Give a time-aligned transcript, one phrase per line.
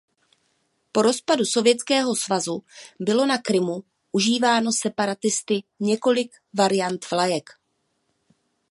[0.91, 2.63] Po rozpadu Sovětského svazu
[2.99, 7.49] bylo na Krymu užíváno separatisty několik variant vlajek.